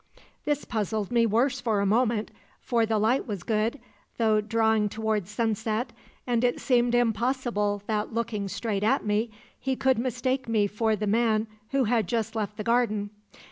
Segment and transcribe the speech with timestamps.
[0.45, 3.79] "This puzzled me worse for a moment, for the light was good,
[4.17, 5.93] though drawing towards sunset,
[6.25, 9.29] and it seemed impossible that, looking straight at me,
[9.59, 13.11] he could mistake me for the man who had just left the garden.